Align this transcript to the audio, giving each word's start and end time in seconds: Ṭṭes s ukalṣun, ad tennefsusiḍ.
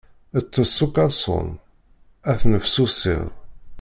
Ṭṭes 0.45 0.69
s 0.75 0.77
ukalṣun, 0.85 1.49
ad 2.31 2.35
tennefsusiḍ. 2.39 3.25